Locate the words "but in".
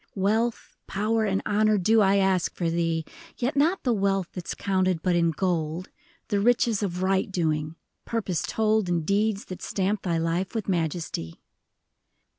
5.03-5.29